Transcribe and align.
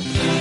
Thank 0.00 0.32
you. 0.32 0.37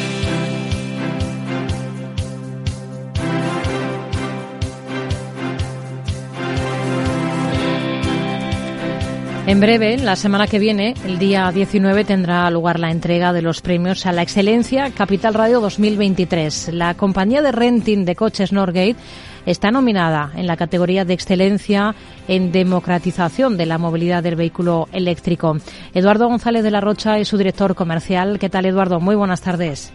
En 9.48 9.62
breve, 9.62 9.96
la 9.98 10.18
semana 10.18 10.46
que 10.46 10.60
viene, 10.60 10.94
el 11.06 11.20
día 11.20 11.50
19, 11.54 12.04
tendrá 12.04 12.52
lugar 12.52 12.82
la 12.82 12.92
entrega 12.92 13.32
de 13.32 13.42
los 13.42 13.62
premios 13.62 14.06
a 14.06 14.12
la 14.12 14.22
excelencia 14.22 14.92
Capital 14.92 15.34
Radio 15.34 15.62
2023. 15.62 16.74
La 16.74 16.96
compañía 16.96 17.42
de 17.42 17.54
renting 17.54 18.04
de 18.04 18.18
coches 18.18 18.52
Norgate 18.52 18.98
está 19.46 19.72
nominada 19.72 20.34
en 20.36 20.48
la 20.48 20.58
categoría 20.58 21.06
de 21.06 21.14
excelencia 21.14 21.96
en 22.28 22.52
democratización 22.52 23.56
de 23.56 23.68
la 23.68 23.78
movilidad 23.78 24.22
del 24.22 24.36
vehículo 24.36 24.90
eléctrico. 24.92 25.56
Eduardo 25.94 26.28
González 26.28 26.62
de 26.62 26.72
la 26.72 26.82
Rocha 26.82 27.18
es 27.18 27.30
su 27.30 27.38
director 27.38 27.74
comercial. 27.74 28.40
¿Qué 28.40 28.50
tal, 28.50 28.66
Eduardo? 28.66 29.00
Muy 29.00 29.16
buenas 29.16 29.40
tardes. 29.40 29.94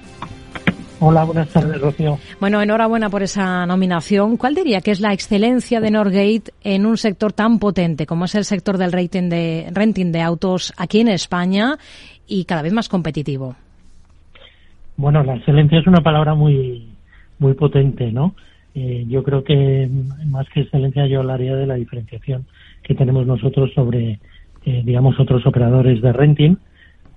Hola, 1.04 1.24
buenas 1.24 1.48
tardes, 1.48 1.80
Rocío. 1.80 2.16
Bueno, 2.38 2.62
enhorabuena 2.62 3.10
por 3.10 3.24
esa 3.24 3.66
nominación. 3.66 4.36
¿Cuál 4.36 4.54
diría 4.54 4.80
que 4.80 4.92
es 4.92 5.00
la 5.00 5.12
excelencia 5.12 5.80
de 5.80 5.90
Norgate 5.90 6.52
en 6.62 6.86
un 6.86 6.96
sector 6.96 7.32
tan 7.32 7.58
potente 7.58 8.06
como 8.06 8.26
es 8.26 8.36
el 8.36 8.44
sector 8.44 8.78
del 8.78 8.92
rating 8.92 9.28
de, 9.28 9.66
renting 9.72 10.12
de 10.12 10.20
autos 10.20 10.72
aquí 10.78 11.00
en 11.00 11.08
España 11.08 11.76
y 12.28 12.44
cada 12.44 12.62
vez 12.62 12.72
más 12.72 12.88
competitivo? 12.88 13.56
Bueno, 14.96 15.24
la 15.24 15.34
excelencia 15.34 15.80
es 15.80 15.88
una 15.88 16.02
palabra 16.02 16.36
muy, 16.36 16.86
muy 17.40 17.54
potente, 17.54 18.12
¿no? 18.12 18.36
Eh, 18.76 19.04
yo 19.08 19.24
creo 19.24 19.42
que 19.42 19.90
más 20.26 20.48
que 20.50 20.60
excelencia 20.60 21.08
yo 21.08 21.18
hablaría 21.18 21.56
de 21.56 21.66
la 21.66 21.74
diferenciación 21.74 22.46
que 22.84 22.94
tenemos 22.94 23.26
nosotros 23.26 23.72
sobre, 23.74 24.20
eh, 24.64 24.82
digamos, 24.84 25.18
otros 25.18 25.44
operadores 25.46 26.00
de 26.00 26.12
renting 26.12 26.58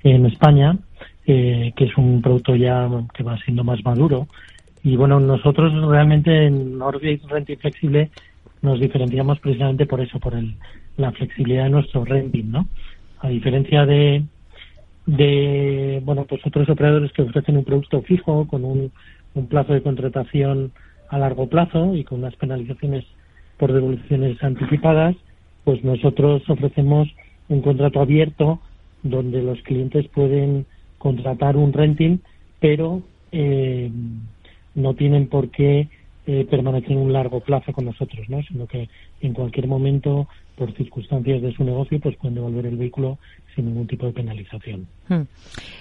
en 0.01 0.25
España 0.25 0.75
eh, 1.27 1.73
que 1.75 1.85
es 1.85 1.97
un 1.97 2.21
producto 2.21 2.55
ya 2.55 2.87
que 3.13 3.23
va 3.23 3.37
siendo 3.39 3.63
más 3.63 3.83
maduro. 3.83 4.27
Y 4.83 4.95
bueno, 4.95 5.19
nosotros 5.19 5.73
realmente 5.87 6.45
en 6.45 6.81
Orbit 6.81 7.23
Renting 7.25 7.57
Flexible 7.57 8.11
nos 8.61 8.79
diferenciamos 8.79 9.39
precisamente 9.39 9.85
por 9.85 10.01
eso, 10.01 10.19
por 10.19 10.35
el, 10.35 10.55
la 10.97 11.11
flexibilidad 11.11 11.65
de 11.65 11.69
nuestro 11.71 12.05
renting, 12.05 12.51
¿no? 12.51 12.67
A 13.19 13.29
diferencia 13.29 13.85
de, 13.85 14.23
de, 15.05 16.01
bueno, 16.03 16.25
pues 16.25 16.45
otros 16.45 16.69
operadores 16.69 17.11
que 17.13 17.23
ofrecen 17.23 17.57
un 17.57 17.63
producto 17.63 18.01
fijo 18.01 18.47
con 18.47 18.63
un, 18.63 18.91
un 19.33 19.47
plazo 19.47 19.73
de 19.73 19.81
contratación 19.81 20.71
a 21.09 21.17
largo 21.17 21.47
plazo 21.47 21.95
y 21.95 22.03
con 22.03 22.19
unas 22.19 22.35
penalizaciones 22.35 23.05
por 23.57 23.71
devoluciones 23.71 24.41
anticipadas, 24.43 25.15
pues 25.63 25.83
nosotros 25.83 26.47
ofrecemos 26.49 27.07
un 27.49 27.61
contrato 27.61 28.01
abierto 28.01 28.59
donde 29.03 29.41
los 29.41 29.61
clientes 29.61 30.07
pueden 30.09 30.65
contratar 30.97 31.57
un 31.57 31.73
renting, 31.73 32.19
pero 32.59 33.01
eh, 33.31 33.91
no 34.75 34.93
tienen 34.93 35.27
por 35.27 35.49
qué 35.49 35.89
eh, 36.27 36.47
permanecer 36.49 36.91
en 36.91 36.97
un 36.97 37.13
largo 37.13 37.39
plazo 37.41 37.71
con 37.73 37.85
nosotros, 37.85 38.27
¿no? 38.29 38.41
sino 38.43 38.67
que 38.67 38.89
en 39.21 39.33
cualquier 39.33 39.67
momento, 39.67 40.27
por 40.55 40.73
circunstancias 40.73 41.41
de 41.41 41.53
su 41.53 41.63
negocio, 41.63 41.99
pues 41.99 42.15
pueden 42.17 42.35
devolver 42.35 42.65
el 42.65 42.77
vehículo 42.77 43.17
sin 43.55 43.65
ningún 43.65 43.87
tipo 43.87 44.05
de 44.05 44.13
penalización. 44.13 44.87
Hmm. 45.07 45.23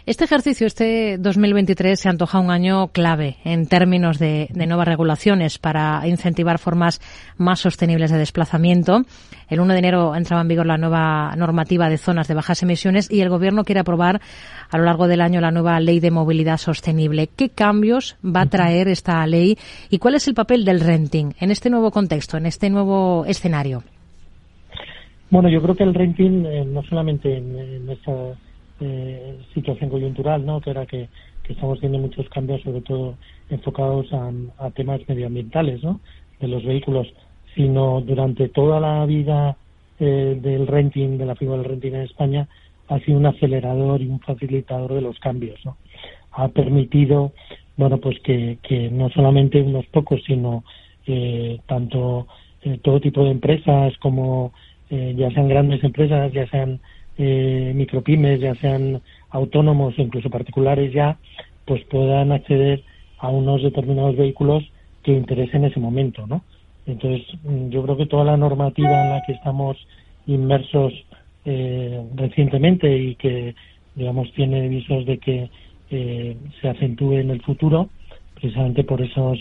Este 0.07 0.25
ejercicio, 0.25 0.67
este 0.67 1.19
2023, 1.19 1.99
se 1.99 2.09
antoja 2.09 2.39
un 2.39 2.51
año 2.51 2.89
clave 2.89 3.37
en 3.45 3.67
términos 3.67 4.19
de, 4.19 4.49
nuevas 4.55 4.87
regulaciones 4.87 5.59
para 5.59 6.07
incentivar 6.07 6.59
formas 6.59 7.01
más 7.37 7.61
sostenibles 7.61 8.11
de 8.11 8.19
desplazamiento. 8.19 9.03
El 9.49 9.61
1 9.61 9.73
de 9.73 9.79
enero 9.79 10.15
entraba 10.15 10.43
en 10.43 10.49
vigor 10.49 10.67
la 10.67 10.79
nueva 10.79 11.35
normativa 11.37 11.89
de 11.89 11.99
zonas 11.99 12.29
de 12.29 12.35
bajas 12.35 12.63
emisiones 12.63 13.11
y 13.11 13.21
el 13.21 13.29
Gobierno 13.29 13.65
quiere 13.65 13.81
aprobar 13.81 14.21
a 14.71 14.79
lo 14.79 14.85
largo 14.85 15.09
del 15.09 15.21
año 15.21 15.41
la 15.41 15.51
nueva 15.51 15.79
ley 15.81 16.01
de 16.01 16.11
movilidad 16.11 16.59
sostenible. 16.59 17.29
¿Qué 17.29 17.51
cambios 17.51 18.17
va 18.25 18.43
a 18.43 18.47
traer 18.47 18.89
esta 18.89 19.27
ley 19.27 19.59
y 19.91 19.99
cuál 19.99 20.15
es 20.15 20.29
el 20.29 20.35
papel 20.35 20.65
del 20.65 20.81
renting 20.81 21.33
en 21.41 21.51
este 21.51 21.71
nuevo 21.71 21.91
contexto, 21.91 22.37
en 22.37 22.47
este 22.47 22.71
nuevo 22.71 23.25
escenario? 23.27 23.83
Bueno, 25.31 25.49
yo 25.49 25.63
creo 25.63 25.75
que 25.75 25.85
el 25.85 25.95
renting, 25.95 26.45
eh, 26.47 26.65
no 26.65 26.83
solamente 26.85 27.37
en, 27.37 27.89
esta 27.89 28.13
eh, 28.81 29.39
situación 29.55 29.91
coyuntural, 29.91 30.45
¿no? 30.45 30.61
que 30.61 30.71
era 30.71 30.87
que, 30.87 31.09
estamos 31.49 31.79
viendo 31.81 31.99
muchos 31.99 32.27
cambios, 32.31 32.63
sobre 32.63 32.81
todo 32.81 33.17
enfocados 33.51 34.07
a, 34.13 34.71
temas 34.71 35.07
medioambientales 35.07 35.83
¿no? 35.83 36.01
de 36.41 36.49
los 36.49 36.65
vehículos, 36.65 37.07
sino 37.55 38.01
durante 38.01 38.49
toda 38.49 38.81
la 38.81 39.05
vida 39.05 39.57
eh, 40.01 40.39
del 40.41 40.67
renting, 40.67 41.19
de 41.19 41.27
la 41.27 41.35
figura 41.35 41.59
del 41.59 41.67
renting 41.67 41.95
en 41.95 42.03
España, 42.03 42.49
ha 42.89 42.99
sido 43.01 43.19
un 43.19 43.27
acelerador 43.27 44.01
y 44.01 44.07
un 44.07 44.21
facilitador 44.21 44.95
de 44.95 45.03
los 45.03 45.19
cambios. 45.19 45.61
¿no? 45.67 45.77
Ha 46.33 46.49
permitido, 46.49 47.33
bueno, 47.77 47.99
pues 47.99 48.19
que, 48.21 48.59
que 48.63 48.91
no 48.91 49.11
solamente 49.11 49.61
unos 49.61 49.85
pocos, 49.87 50.23
sino 50.27 50.65
tanto 51.67 52.27
todo 52.81 52.99
tipo 52.99 53.23
de 53.25 53.31
empresas 53.31 53.93
como 53.99 54.55
eh, 54.91 55.15
ya 55.17 55.31
sean 55.31 55.49
grandes 55.49 55.83
empresas, 55.83 56.33
ya 56.33 56.47
sean 56.49 56.81
eh, 57.19 57.73
micropymes, 57.75 58.41
ya 58.41 58.55
sean 58.57 59.01
autónomos 59.31 59.99
o 59.99 60.03
incluso 60.03 60.31
particulares 60.31 60.93
ya, 60.93 61.17
pues 61.65 61.83
puedan 61.85 62.33
acceder 62.33 62.83
a 63.19 63.29
unos 63.29 63.63
determinados 63.63 64.17
vehículos 64.17 64.65
que 65.03 65.13
interesen 65.13 65.65
en 65.65 65.71
ese 65.71 65.81
momento, 65.81 66.27
¿no? 66.27 66.43
Entonces, 66.87 67.27
mm, 67.45 67.71
yo 67.71 67.83
creo 67.83 67.97
que 67.97 68.07
toda 68.07 68.25
la 68.25 68.37
normativa 68.37 69.03
en 69.03 69.11
la 69.11 69.23
que 69.27 69.33
estamos 69.33 69.77
inmersos 70.27 70.93
eh, 71.45 72.03
recientemente 72.15 72.97
y 72.97 73.15
que, 73.17 73.55
digamos, 73.95 74.33
tiene 74.33 74.69
visos 74.69 75.05
de 75.07 75.19
que 75.19 75.51
eh, 75.91 76.37
se 76.61 76.69
acentúe 76.69 77.15
en 77.15 77.31
el 77.31 77.43
futuro, 77.43 77.89
precisamente 78.35 78.85
por 78.85 79.01
esos 79.03 79.39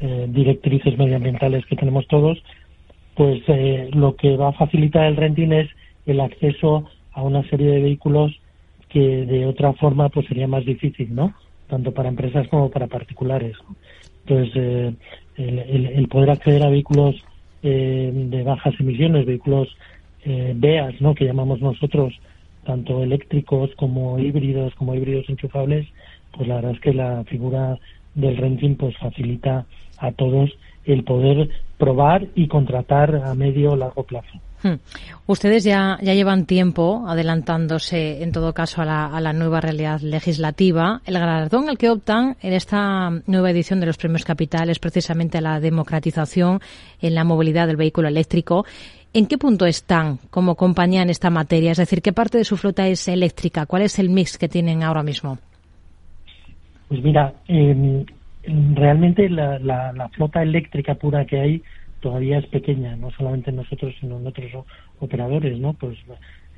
eh, 0.00 0.26
directrices 0.28 0.96
medioambientales 0.98 1.64
que 1.66 1.76
tenemos 1.76 2.06
todos, 2.08 2.42
pues 3.14 3.42
eh, 3.48 3.90
lo 3.92 4.16
que 4.16 4.36
va 4.36 4.48
a 4.48 4.52
facilitar 4.52 5.04
el 5.06 5.16
renting 5.16 5.52
es 5.52 5.68
el 6.06 6.20
acceso 6.20 6.88
a 7.12 7.22
una 7.22 7.42
serie 7.48 7.66
de 7.66 7.82
vehículos 7.82 8.32
que 8.88 9.24
de 9.26 9.46
otra 9.46 9.72
forma 9.74 10.08
pues 10.08 10.26
sería 10.26 10.46
más 10.46 10.64
difícil, 10.64 11.14
¿no? 11.14 11.34
Tanto 11.68 11.92
para 11.92 12.08
empresas 12.08 12.48
como 12.48 12.70
para 12.70 12.86
particulares. 12.86 13.56
Entonces, 14.26 14.54
eh, 14.54 14.94
el, 15.36 16.08
poder 16.08 16.30
acceder 16.30 16.62
a 16.62 16.70
vehículos 16.70 17.16
eh, 17.62 18.10
de 18.12 18.42
bajas 18.42 18.74
emisiones, 18.78 19.26
vehículos 19.26 19.68
eh, 20.24 20.52
BEAS, 20.54 21.00
¿no? 21.00 21.14
Que 21.14 21.24
llamamos 21.24 21.60
nosotros, 21.60 22.14
tanto 22.64 23.02
eléctricos 23.02 23.70
como 23.76 24.18
híbridos, 24.18 24.74
como 24.74 24.94
híbridos 24.94 25.28
enchufables, 25.28 25.88
pues 26.36 26.48
la 26.48 26.56
verdad 26.56 26.72
es 26.72 26.80
que 26.80 26.92
la 26.92 27.24
figura 27.24 27.78
del 28.14 28.36
renting 28.36 28.76
pues 28.76 28.96
facilita 28.98 29.66
a 29.98 30.12
todos 30.12 30.50
el 30.84 31.04
poder 31.04 31.48
probar 31.78 32.28
y 32.34 32.48
contratar 32.48 33.16
a 33.16 33.34
medio 33.34 33.72
o 33.72 33.76
largo 33.76 34.04
plazo. 34.04 34.40
Hmm. 34.62 34.74
Ustedes 35.26 35.64
ya, 35.64 35.98
ya 36.00 36.14
llevan 36.14 36.46
tiempo 36.46 37.04
adelantándose, 37.08 38.22
en 38.22 38.30
todo 38.30 38.52
caso, 38.52 38.80
a 38.82 38.84
la, 38.84 39.06
a 39.06 39.20
la, 39.20 39.32
nueva 39.32 39.60
realidad 39.60 40.00
legislativa. 40.00 41.00
El 41.04 41.14
galardón 41.14 41.68
al 41.68 41.78
que 41.78 41.90
optan 41.90 42.36
en 42.40 42.52
esta 42.52 43.10
nueva 43.26 43.50
edición 43.50 43.80
de 43.80 43.86
los 43.86 43.96
Premios 43.96 44.24
Capital 44.24 44.70
es 44.70 44.78
precisamente 44.78 45.40
la 45.40 45.58
democratización 45.58 46.60
en 47.00 47.14
la 47.14 47.24
movilidad 47.24 47.66
del 47.66 47.76
vehículo 47.76 48.06
eléctrico. 48.06 48.64
¿En 49.14 49.26
qué 49.26 49.36
punto 49.36 49.66
están 49.66 50.18
como 50.30 50.54
compañía 50.54 51.02
en 51.02 51.10
esta 51.10 51.28
materia? 51.28 51.72
Es 51.72 51.78
decir, 51.78 52.00
¿qué 52.00 52.12
parte 52.12 52.38
de 52.38 52.44
su 52.44 52.56
flota 52.56 52.86
es 52.86 53.08
eléctrica? 53.08 53.66
¿Cuál 53.66 53.82
es 53.82 53.98
el 53.98 54.10
mix 54.10 54.38
que 54.38 54.48
tienen 54.48 54.84
ahora 54.84 55.02
mismo? 55.02 55.38
Pues 56.88 57.02
mira, 57.02 57.34
eh, 57.48 58.06
realmente 58.44 59.28
la, 59.28 59.58
la, 59.58 60.08
flota 60.10 60.42
eléctrica 60.42 60.94
pura 60.96 61.26
que 61.26 61.40
hay 61.40 61.62
todavía 62.00 62.38
es 62.38 62.46
pequeña, 62.46 62.96
no 62.96 63.10
solamente 63.12 63.52
nosotros, 63.52 63.94
sino 64.00 64.18
en 64.18 64.26
otros 64.26 64.50
operadores, 64.98 65.58
¿no? 65.58 65.74
Pues 65.74 65.96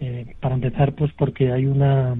eh, 0.01 0.35
para 0.41 0.55
empezar, 0.55 0.95
pues 0.95 1.13
porque 1.13 1.53
hay 1.53 1.67
una 1.67 2.17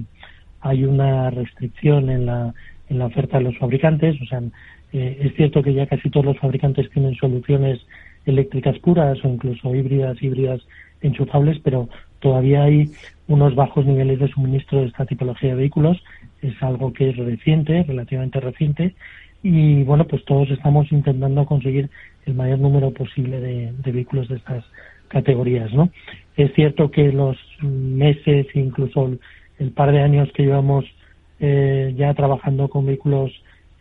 hay 0.61 0.85
una 0.85 1.29
restricción 1.29 2.09
en 2.09 2.25
la 2.27 2.53
en 2.89 2.99
la 2.99 3.07
oferta 3.07 3.39
de 3.39 3.45
los 3.45 3.57
fabricantes, 3.57 4.21
o 4.21 4.25
sea, 4.25 4.41
eh, 4.93 5.17
es 5.21 5.35
cierto 5.35 5.63
que 5.63 5.73
ya 5.73 5.87
casi 5.87 6.09
todos 6.09 6.25
los 6.25 6.37
fabricantes 6.37 6.89
tienen 6.91 7.15
soluciones 7.15 7.79
eléctricas 8.25 8.77
puras 8.79 9.17
o 9.23 9.27
incluso 9.27 9.73
híbridas, 9.75 10.21
híbridas 10.21 10.61
enchufables, 11.01 11.59
pero 11.63 11.89
todavía 12.19 12.63
hay 12.63 12.91
unos 13.27 13.55
bajos 13.55 13.85
niveles 13.85 14.19
de 14.19 14.27
suministro 14.29 14.79
de 14.79 14.87
esta 14.87 15.05
tipología 15.05 15.49
de 15.49 15.55
vehículos. 15.55 16.01
Es 16.41 16.61
algo 16.61 16.93
que 16.93 17.09
es 17.09 17.17
reciente, 17.17 17.83
relativamente 17.83 18.39
reciente, 18.39 18.95
y 19.47 19.83
bueno, 19.83 20.07
pues 20.07 20.25
todos 20.25 20.49
estamos 20.49 20.91
intentando 20.91 21.45
conseguir 21.45 21.87
el 22.25 22.33
mayor 22.33 22.57
número 22.57 22.89
posible 22.89 23.39
de, 23.39 23.91
vehículos 23.91 24.27
de 24.27 24.37
estas 24.37 24.65
categorías, 25.07 25.71
¿no? 25.71 25.91
Es 26.35 26.51
cierto 26.55 26.89
que 26.89 27.11
los 27.11 27.37
meses, 27.61 28.47
incluso 28.55 29.11
el, 29.59 29.69
par 29.69 29.91
de 29.91 30.01
años 30.01 30.29
que 30.33 30.41
llevamos 30.41 30.85
eh, 31.39 31.93
ya 31.95 32.11
trabajando 32.15 32.69
con 32.69 32.87
vehículos 32.87 33.33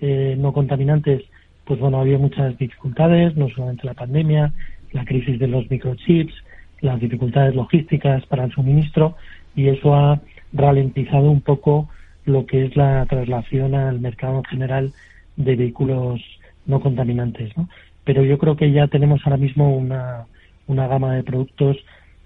eh, 0.02 0.37
no 0.38 0.52
contaminantes, 0.52 1.22
pues 1.64 1.81
bueno, 1.81 1.99
había 1.99 2.19
muchas 2.19 2.58
dificultades, 2.58 3.34
no 3.34 3.49
solamente 3.49 3.87
la 3.87 3.94
pandemia, 3.94 4.52
la 4.93 5.06
crisis 5.06 5.38
de 5.38 5.49
los 5.49 5.70
microchips, 5.70 6.34
las 6.82 7.00
dificultades 7.00 7.55
logísticas 7.55 8.26
para 8.26 8.44
el 8.44 8.52
suministro, 8.52 9.17
y 9.56 9.69
eso 9.69 9.94
ha 9.94 10.20
ralentizado 10.52 11.31
un 11.31 11.40
poco 11.40 11.88
lo 12.26 12.44
que 12.44 12.67
es 12.67 12.76
la 12.76 13.06
traslación 13.06 13.75
al 13.75 13.99
mercado 13.99 14.37
en 14.37 14.44
general 14.44 14.93
de 15.36 15.56
vehículos 15.56 16.20
no 16.66 16.81
contaminantes. 16.81 17.56
¿no? 17.56 17.69
Pero 18.04 18.22
yo 18.25 18.38
creo 18.38 18.56
que 18.56 18.72
ya 18.72 18.86
tenemos 18.88 19.20
ahora 19.25 19.36
mismo 19.36 19.76
una, 19.76 20.26
una 20.66 20.86
gama 20.86 21.14
de 21.14 21.22
productos, 21.22 21.76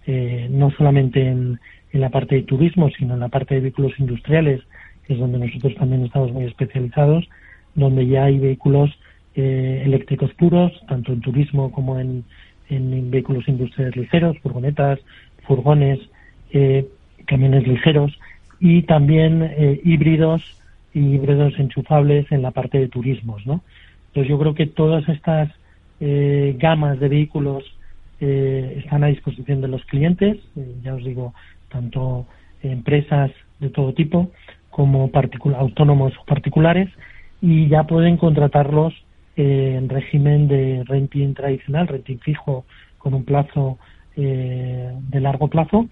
eh, 0.07 0.49
no 0.51 0.71
solamente 0.71 1.27
en, 1.27 1.61
en 1.93 2.01
la 2.01 2.11
parte 2.11 2.37
de 2.37 2.43
turismo, 2.43 2.91
sino 2.91 3.15
en 3.15 3.21
la 3.21 3.29
parte 3.29 3.55
de 3.55 3.61
vehículos 3.61 3.93
industriales, 3.99 4.61
que 5.07 5.15
es 5.15 5.19
donde 5.19 5.39
nosotros 5.39 5.75
también 5.77 6.05
estamos 6.05 6.33
muy 6.33 6.45
especializados, 6.45 7.29
donde 7.75 8.07
ya 8.07 8.25
hay 8.25 8.39
vehículos 8.39 8.91
eh, 9.35 9.83
eléctricos 9.85 10.33
puros, 10.35 10.73
tanto 10.89 11.13
en 11.13 11.21
turismo 11.21 11.71
como 11.71 11.99
en, 12.01 12.25
en, 12.69 13.11
vehículos 13.11 13.47
industriales 13.49 13.97
ligeros, 13.97 14.37
furgonetas, 14.41 14.99
furgones, 15.47 16.01
eh, 16.51 16.87
camiones 17.27 17.67
ligeros 17.67 18.19
y 18.59 18.83
también 18.83 19.43
eh, 19.43 19.81
híbridos 19.85 20.43
y 20.99 21.15
híbridos 21.15 21.59
enchufables 21.59 22.31
en 22.33 22.43
la 22.43 22.51
parte 22.51 22.79
de 22.79 22.89
turismos, 22.89 23.47
¿no? 23.47 23.63
Entonces 24.09 24.29
yo 24.31 24.39
creo 24.39 24.55
que 24.55 24.67
todas 24.67 25.09
estas 25.09 25.51
eh, 26.01 26.57
gamas 26.59 26.99
de 26.99 27.09
vehículos 27.09 27.65
eh, 28.21 28.81
están 28.83 29.05
a 29.05 29.09
disposición 29.09 29.61
de 29.61 29.69
los 29.69 29.85
clientes, 29.85 30.39
eh, 30.57 30.75
ya 30.83 30.95
os 30.95 31.05
digo, 31.05 31.35
tanto 31.71 32.27
empresas 32.63 33.31
de 33.61 33.71
todo 33.71 33.93
tipo 33.95 34.31
como 34.71 35.11
autónomos 35.57 36.13
o 36.19 36.25
particulares 36.25 36.89
y 37.41 37.69
ya 37.69 37.85
pueden 37.85 38.17
contratarlos 38.17 38.95
en 39.37 39.89
régimen 39.89 40.49
de 40.49 40.83
renting 40.85 41.35
tradicional, 41.35 41.87
renting 41.87 42.19
fijo 42.19 42.65
con 42.99 43.15
un 43.15 43.25
plazo 43.25 43.79
de 44.17 45.21
largo 45.21 45.47
plazo 45.47 45.89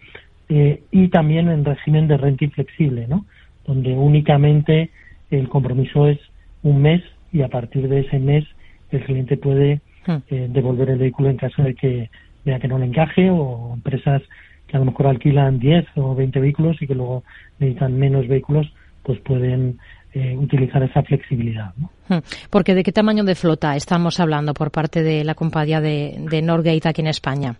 y 0.48 1.08
también 1.08 1.48
en 1.48 1.64
régimen 1.64 2.08
de 2.08 2.16
renting 2.16 2.50
flexible, 2.50 3.06
¿no? 3.06 3.24
Donde 3.66 3.92
únicamente 3.92 4.90
el 5.30 5.48
compromiso 5.48 6.08
es 6.08 6.18
un 6.62 6.82
mes 6.82 7.02
y 7.32 7.42
a 7.42 7.48
partir 7.48 7.88
de 7.88 8.00
ese 8.00 8.18
mes 8.18 8.44
el 8.90 9.04
cliente 9.04 9.36
puede 9.36 9.80
hmm. 10.06 10.16
eh, 10.30 10.48
devolver 10.50 10.90
el 10.90 10.98
vehículo 10.98 11.30
en 11.30 11.36
caso 11.36 11.62
de 11.62 11.74
que 11.74 12.10
vea 12.44 12.60
que 12.60 12.68
no 12.68 12.78
le 12.78 12.86
encaje 12.86 13.30
o 13.30 13.72
empresas 13.74 14.22
que 14.66 14.76
a 14.76 14.80
lo 14.80 14.86
mejor 14.86 15.06
alquilan 15.06 15.58
10 15.58 15.86
o 15.96 16.14
20 16.14 16.40
vehículos 16.40 16.80
y 16.80 16.86
que 16.86 16.94
luego 16.94 17.22
necesitan 17.58 17.96
menos 17.96 18.26
vehículos, 18.26 18.66
pues 19.02 19.20
pueden 19.20 19.78
eh, 20.12 20.36
utilizar 20.36 20.82
esa 20.82 21.02
flexibilidad. 21.02 21.72
¿no? 21.76 21.90
Hmm. 22.08 22.22
Porque 22.50 22.74
¿de 22.74 22.82
qué 22.82 22.92
tamaño 22.92 23.24
de 23.24 23.34
flota 23.34 23.76
estamos 23.76 24.18
hablando 24.18 24.54
por 24.54 24.70
parte 24.70 25.02
de 25.02 25.24
la 25.24 25.34
compañía 25.34 25.80
de, 25.80 26.16
de 26.30 26.42
Norgate 26.42 26.88
aquí 26.88 27.00
en 27.00 27.08
España? 27.08 27.56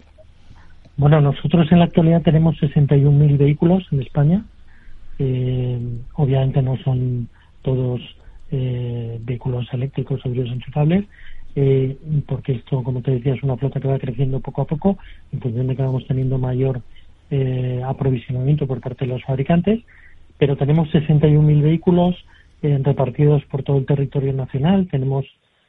Bueno, 0.97 1.21
nosotros 1.21 1.71
en 1.71 1.81
la 1.81 1.85
actualidad 1.85 2.23
tenemos 2.23 2.57
61.000 2.57 3.37
vehículos 3.37 3.87
en 3.93 4.01
España. 4.01 4.45
Eh, 5.19 5.79
obviamente 6.15 6.63
no 6.63 6.77
son 6.79 7.29
todos 7.63 8.01
eh, 8.51 9.19
vehículos 9.23 9.67
eléctricos 9.73 10.21
o 10.25 10.29
vehículos 10.29 10.53
enchufables, 10.53 11.05
eh, 11.57 11.97
porque 12.27 12.53
esto, 12.53 12.83
como 12.83 13.01
te 13.03 13.13
decía, 13.13 13.35
es 13.35 13.43
una 13.43 13.57
flota 13.57 13.81
que 13.81 13.89
va 13.89 13.99
creciendo 13.99 14.41
poco 14.41 14.63
a 14.63 14.67
poco, 14.67 14.99
en 15.33 15.41
función 15.41 15.67
de 15.67 15.77
que 15.77 15.83
vamos 15.83 16.07
teniendo 16.07 16.39
mayor 16.39 16.83
eh, 17.31 17.83
aprovisionamiento 17.85 18.67
por 18.67 18.81
parte 18.81 19.05
de 19.05 19.13
los 19.13 19.25
fabricantes, 19.25 19.81
pero 20.39 20.57
tenemos 20.57 20.89
61.000 20.91 21.63
vehículos 21.63 22.15
eh, 22.63 22.79
repartidos 22.83 23.45
por 23.47 23.63
todo 23.63 23.79
el 23.79 23.87
territorio 23.87 24.33
nacional. 24.33 24.87
Tenemos, 24.91 25.25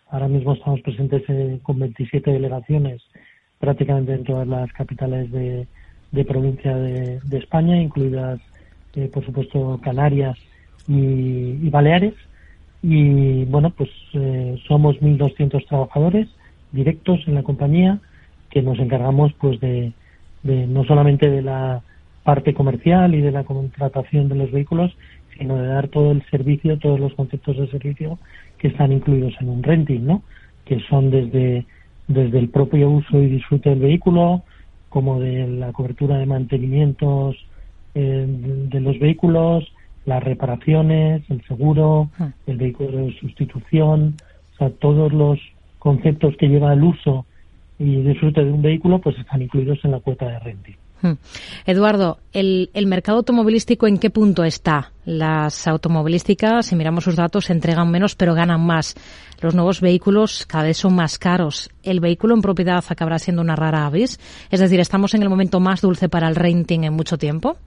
ahora 0.09 0.27
mismo 0.27 0.53
estamos 0.53 0.81
presentes 0.81 1.23
eh, 1.29 1.59
con 1.63 1.79
27 1.79 2.31
delegaciones 2.31 3.01
prácticamente 3.59 4.13
en 4.13 4.23
todas 4.23 4.47
las 4.47 4.71
capitales 4.73 5.31
de, 5.31 5.65
de 6.11 6.25
provincia 6.25 6.75
de 6.75 7.19
España, 7.31 7.81
incluidas, 7.81 8.39
eh, 8.97 9.09
por 9.13 9.23
supuesto, 9.23 9.79
Canarias 9.83 10.37
y, 10.87 11.69
Baleares 11.69 12.15
y 12.81 13.45
bueno, 13.45 13.69
pues 13.69 13.89
eh, 14.13 14.57
somos 14.67 14.95
1.200 15.01 15.67
trabajadores 15.67 16.27
directos 16.71 17.19
en 17.27 17.35
la 17.35 17.43
compañía 17.43 17.99
que 18.49 18.61
nos 18.61 18.79
encargamos 18.79 19.33
pues 19.33 19.59
de, 19.59 19.93
de, 20.41 20.65
no 20.65 20.83
solamente 20.85 21.29
de 21.29 21.43
la 21.43 21.81
parte 22.23 22.55
comercial 22.55 23.13
y 23.13 23.21
de 23.21 23.31
la 23.31 23.43
contratación 23.43 24.29
de 24.29 24.35
los 24.35 24.51
vehículos, 24.51 24.91
sino 25.37 25.57
de 25.57 25.67
dar 25.67 25.89
todo 25.89 26.11
el 26.11 26.23
servicio, 26.31 26.79
todos 26.79 26.99
los 26.99 27.13
conceptos 27.13 27.57
de 27.57 27.67
servicio 27.67 28.17
que 28.57 28.69
están 28.69 28.91
incluidos 28.91 29.35
en 29.39 29.49
un 29.49 29.61
renting, 29.61 30.05
¿no? 30.05 30.23
Que 30.65 30.79
son 30.89 31.11
desde, 31.11 31.65
desde 32.07 32.39
el 32.39 32.49
propio 32.49 32.89
uso 32.89 33.21
y 33.21 33.27
disfrute 33.27 33.69
del 33.69 33.79
vehículo, 33.79 34.43
como 34.89 35.19
de 35.19 35.47
la 35.47 35.71
cobertura 35.71 36.17
de 36.17 36.25
mantenimientos 36.25 37.37
eh, 37.99 38.25
de 38.27 38.79
los 38.79 38.99
vehículos, 38.99 39.63
las 40.05 40.23
reparaciones, 40.23 41.23
el 41.31 41.43
seguro, 41.47 42.11
ah. 42.19 42.29
el 42.45 42.57
vehículo 42.57 42.95
de 42.95 43.19
sustitución, 43.19 44.15
o 44.53 44.57
sea, 44.57 44.69
todos 44.69 45.11
los 45.11 45.39
conceptos 45.79 46.35
que 46.37 46.47
lleva 46.47 46.73
el 46.73 46.83
uso 46.83 47.25
y 47.79 48.03
disfrute 48.03 48.45
de 48.45 48.51
un 48.51 48.61
vehículo, 48.61 48.99
pues 48.99 49.17
están 49.17 49.41
incluidos 49.41 49.79
en 49.83 49.91
la 49.91 49.99
cuota 49.99 50.27
de 50.27 50.37
renting. 50.37 50.75
Hmm. 51.01 51.13
Eduardo, 51.65 52.19
¿el, 52.33 52.69
¿el, 52.75 52.85
mercado 52.85 53.19
automovilístico 53.19 53.87
en 53.87 53.97
qué 53.97 54.11
punto 54.11 54.43
está? 54.43 54.91
Las 55.05 55.67
automovilísticas, 55.67 56.67
si 56.67 56.75
miramos 56.75 57.03
sus 57.03 57.15
datos, 57.15 57.49
entregan 57.49 57.89
menos 57.89 58.15
pero 58.15 58.35
ganan 58.35 58.61
más. 58.61 58.95
Los 59.41 59.55
nuevos 59.55 59.81
vehículos 59.81 60.45
cada 60.45 60.65
vez 60.65 60.77
son 60.77 60.95
más 60.95 61.17
caros. 61.17 61.71
¿El 61.81 61.99
vehículo 61.99 62.35
en 62.35 62.41
propiedad 62.41 62.83
acabará 62.87 63.17
siendo 63.17 63.41
una 63.41 63.55
rara 63.55 63.87
avis? 63.87 64.19
Es 64.51 64.59
decir, 64.59 64.79
¿estamos 64.79 65.15
en 65.15 65.23
el 65.23 65.29
momento 65.29 65.59
más 65.59 65.81
dulce 65.81 66.09
para 66.09 66.27
el 66.27 66.35
renting 66.35 66.83
en 66.83 66.93
mucho 66.93 67.17
tiempo? 67.17 67.57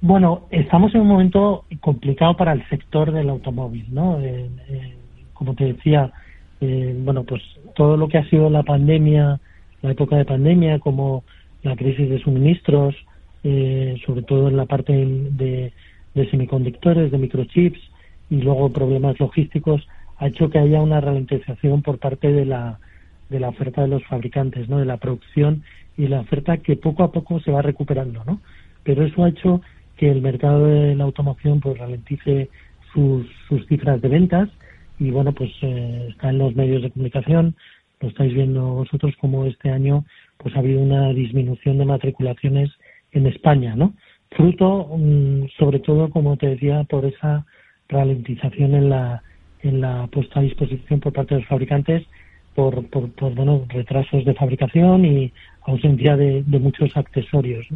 Bueno, 0.00 0.46
estamos 0.52 0.94
en 0.94 1.00
un 1.00 1.08
momento 1.08 1.64
complicado 1.80 2.36
para 2.36 2.52
el 2.52 2.64
sector 2.68 3.10
del 3.10 3.28
automóvil, 3.30 3.86
¿no? 3.90 4.20
Eh, 4.20 4.48
eh, 4.68 4.94
como 5.34 5.54
te 5.54 5.64
decía, 5.64 6.12
eh, 6.60 6.96
bueno, 7.00 7.24
pues 7.24 7.42
todo 7.74 7.96
lo 7.96 8.06
que 8.06 8.18
ha 8.18 8.30
sido 8.30 8.48
la 8.48 8.62
pandemia, 8.62 9.40
la 9.82 9.90
época 9.90 10.16
de 10.16 10.24
pandemia, 10.24 10.78
como 10.78 11.24
la 11.64 11.74
crisis 11.74 12.08
de 12.08 12.20
suministros, 12.20 12.94
sobre 14.04 14.22
todo 14.22 14.48
en 14.48 14.56
la 14.56 14.66
parte 14.66 14.92
de, 14.92 15.72
de, 16.14 16.30
semiconductores, 16.30 17.10
de 17.10 17.18
microchips 17.18 17.80
y 18.28 18.42
luego 18.42 18.70
problemas 18.72 19.18
logísticos, 19.18 19.86
ha 20.18 20.26
hecho 20.26 20.50
que 20.50 20.58
haya 20.58 20.82
una 20.82 21.00
ralentización 21.00 21.82
por 21.82 21.98
parte 21.98 22.30
de 22.30 22.44
la, 22.44 22.78
de 23.30 23.40
la 23.40 23.48
oferta 23.48 23.82
de 23.82 23.88
los 23.88 24.04
fabricantes, 24.04 24.68
¿no? 24.68 24.78
De 24.78 24.84
la 24.84 24.98
producción 24.98 25.62
y 25.96 26.08
la 26.08 26.20
oferta 26.20 26.58
que 26.58 26.76
poco 26.76 27.04
a 27.04 27.10
poco 27.10 27.40
se 27.40 27.50
va 27.50 27.62
recuperando, 27.62 28.22
¿no? 28.24 28.40
Pero 28.84 29.04
eso 29.04 29.24
ha 29.24 29.30
hecho 29.30 29.62
que 29.98 30.10
el 30.10 30.22
mercado 30.22 30.66
de 30.66 30.94
la 30.94 31.04
automoción 31.04 31.60
pues 31.60 31.76
ralentice 31.76 32.48
sus, 32.94 33.26
cifras 33.68 34.00
de 34.00 34.08
ventas. 34.08 34.48
Y 34.98 35.10
bueno 35.10 35.32
pues 35.32 35.50
eh, 35.62 36.08
está 36.10 36.30
en 36.30 36.38
los 36.38 36.56
medios 36.56 36.82
de 36.82 36.90
comunicación. 36.90 37.54
Lo 38.00 38.08
estáis 38.08 38.32
viendo 38.32 38.62
vosotros 38.62 39.14
como 39.20 39.44
este 39.44 39.70
año 39.70 40.04
pues 40.38 40.56
ha 40.56 40.60
habido 40.60 40.80
una 40.80 41.12
disminución 41.12 41.78
de 41.78 41.84
matriculaciones 41.84 42.70
en 43.12 43.26
España 43.26 43.74
no 43.74 43.94
fruto 44.30 44.88
mm, 44.96 45.46
sobre 45.58 45.80
todo 45.80 46.10
como 46.10 46.36
te 46.36 46.48
decía 46.48 46.84
por 46.84 47.04
esa 47.04 47.46
ralentización 47.88 48.74
en 48.74 48.90
la 48.90 49.22
en 49.62 49.80
la 49.80 50.06
puesta 50.08 50.40
a 50.40 50.42
disposición 50.42 51.00
por 51.00 51.12
parte 51.12 51.34
de 51.34 51.40
los 51.40 51.48
fabricantes 51.48 52.06
por, 52.54 52.86
por, 52.88 53.10
por 53.12 53.34
bueno 53.34 53.64
retrasos 53.68 54.24
de 54.24 54.34
fabricación 54.34 55.04
y 55.04 55.32
ausencia 55.62 56.16
de, 56.16 56.42
de 56.44 56.58
muchos 56.58 56.96
accesorios. 56.96 57.66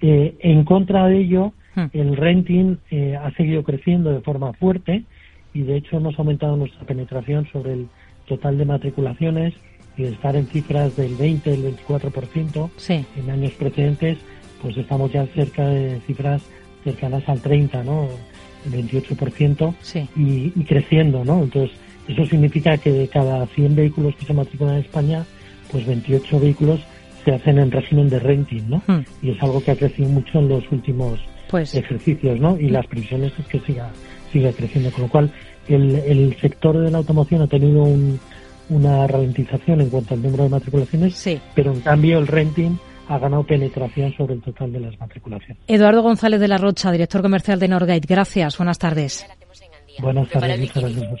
Eh, 0.00 0.36
en 0.40 0.64
contra 0.64 1.06
de 1.06 1.18
ello, 1.18 1.52
hmm. 1.74 1.86
el 1.92 2.16
renting 2.16 2.76
eh, 2.90 3.16
ha 3.16 3.30
seguido 3.32 3.62
creciendo 3.62 4.10
de 4.10 4.20
forma 4.20 4.52
fuerte 4.54 5.04
y 5.52 5.62
de 5.62 5.76
hecho 5.76 5.96
hemos 5.96 6.18
aumentado 6.18 6.56
nuestra 6.56 6.86
penetración 6.86 7.46
sobre 7.52 7.74
el 7.74 7.88
total 8.26 8.56
de 8.58 8.64
matriculaciones 8.64 9.54
y 9.96 10.04
de 10.04 10.10
estar 10.10 10.36
en 10.36 10.46
cifras 10.46 10.96
del 10.96 11.14
20, 11.16 11.52
el 11.52 11.76
24% 11.76 12.70
en 13.16 13.30
años 13.30 13.52
precedentes, 13.52 14.18
pues 14.62 14.76
estamos 14.76 15.12
ya 15.12 15.26
cerca 15.26 15.66
de 15.66 16.00
cifras 16.06 16.42
cercanas 16.84 17.28
al 17.28 17.40
30, 17.40 17.82
¿no? 17.82 18.08
El 18.64 18.88
28% 18.88 19.74
y, 20.16 20.52
y 20.54 20.64
creciendo, 20.64 21.24
¿no? 21.24 21.42
Entonces, 21.42 21.76
eso 22.08 22.24
significa 22.26 22.78
que 22.78 22.90
de 22.90 23.08
cada 23.08 23.46
100 23.46 23.74
vehículos 23.74 24.14
que 24.16 24.26
se 24.26 24.32
matriculan 24.32 24.76
en 24.76 24.80
España, 24.80 25.24
pues 25.70 25.86
28 25.86 26.40
vehículos 26.40 26.80
se 27.24 27.32
hacen 27.32 27.58
en 27.58 27.70
régimen 27.70 28.08
de 28.08 28.18
renting, 28.18 28.68
¿no? 28.68 28.82
Hmm. 28.86 29.00
Y 29.22 29.30
es 29.30 29.42
algo 29.42 29.62
que 29.62 29.72
ha 29.72 29.76
crecido 29.76 30.08
mucho 30.08 30.38
en 30.38 30.48
los 30.48 30.70
últimos 30.70 31.20
pues, 31.48 31.74
ejercicios, 31.74 32.40
¿no? 32.40 32.58
Y 32.58 32.68
las 32.68 32.86
previsiones 32.86 33.32
es 33.38 33.46
que 33.46 33.60
siga, 33.60 33.90
siga 34.32 34.52
creciendo, 34.52 34.90
con 34.90 35.02
lo 35.02 35.08
cual 35.08 35.32
el, 35.68 35.96
el 35.96 36.36
sector 36.40 36.78
de 36.78 36.90
la 36.90 36.98
automoción 36.98 37.42
ha 37.42 37.46
tenido 37.46 37.82
un, 37.82 38.18
una 38.70 39.06
ralentización 39.06 39.80
en 39.80 39.90
cuanto 39.90 40.14
al 40.14 40.22
número 40.22 40.44
de 40.44 40.50
matriculaciones, 40.50 41.14
sí. 41.14 41.40
pero 41.54 41.72
en 41.72 41.80
cambio 41.80 42.18
el 42.18 42.26
renting 42.26 42.76
ha 43.08 43.18
ganado 43.18 43.42
penetración 43.42 44.14
sobre 44.16 44.34
el 44.34 44.40
total 44.40 44.72
de 44.72 44.80
las 44.80 44.98
matriculaciones. 44.98 45.58
Eduardo 45.66 46.02
González 46.02 46.40
de 46.40 46.48
la 46.48 46.58
Rocha, 46.58 46.92
director 46.92 47.20
comercial 47.22 47.58
de 47.58 47.66
Norgate. 47.66 48.06
Gracias, 48.08 48.56
buenas 48.56 48.78
tardes. 48.78 49.26
Buenas 49.98 50.28
tardes, 50.28 50.60
muchas 50.60 50.82
gracias. 50.82 51.20